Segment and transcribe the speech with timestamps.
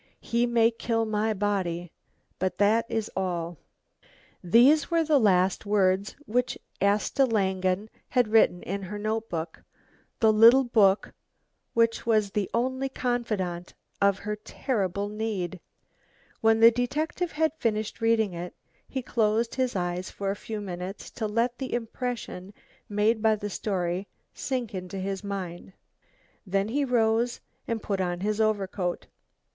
[0.19, 1.91] He may kill my body,
[2.39, 3.59] but that is all"
[4.53, 9.61] These were the last words which Asta Langen had written in her notebook,
[10.19, 11.13] the little book
[11.75, 15.59] which was the only confidant of her terrible need.
[16.39, 18.55] When the detective had finished reading it,
[18.87, 22.55] he closed his eyes for a few minutes to let the impression
[22.89, 25.73] made by the story sink into his mind.
[26.43, 29.05] Then he rose and put on his overcoat.